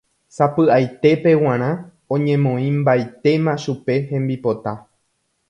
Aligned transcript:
Sapy'aitépe 0.35 1.31
g̃uarã 1.41 1.69
oñemoĩmbaitéma 2.15 3.53
chupe 3.63 3.95
hembipota. 4.09 4.73